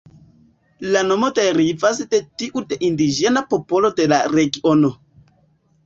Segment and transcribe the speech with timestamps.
[0.95, 4.97] La nomo derivas de tiu de indiĝena popolo de la regiono.